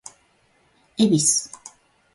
[0.97, 1.47] 恵比寿